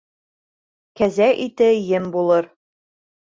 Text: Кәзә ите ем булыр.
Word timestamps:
Кәзә 1.01 1.27
ите 1.45 1.69
ем 1.91 2.09
булыр. 2.17 2.49